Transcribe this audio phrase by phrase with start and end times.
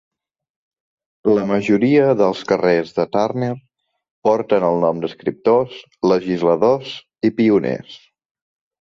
[1.39, 3.51] La majoria dels carrers de Turner
[4.31, 5.79] porten el nom d'escriptors,
[6.17, 6.99] legisladors
[7.33, 7.99] i pioners.